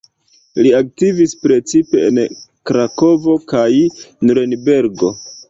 Li 0.61 0.69
aktivis 0.77 1.35
precipe 1.43 2.01
en 2.07 2.17
Krakovo 2.71 3.37
kaj 3.53 3.69
Nurenbergo. 4.29 5.15